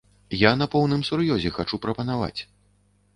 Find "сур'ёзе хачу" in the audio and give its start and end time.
1.09-1.79